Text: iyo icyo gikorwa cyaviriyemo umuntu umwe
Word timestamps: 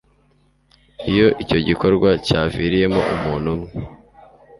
iyo 1.09 1.27
icyo 1.43 1.57
gikorwa 1.67 2.09
cyaviriyemo 2.25 3.01
umuntu 3.15 3.47
umwe 3.55 3.71